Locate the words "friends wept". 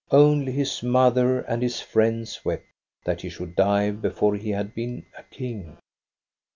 1.79-2.65